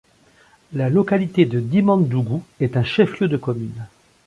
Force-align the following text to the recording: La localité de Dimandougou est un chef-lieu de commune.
La 0.73 0.89
localité 0.89 1.45
de 1.45 1.59
Dimandougou 1.59 2.41
est 2.59 2.75
un 2.75 2.83
chef-lieu 2.83 3.27
de 3.27 3.37
commune. 3.37 3.85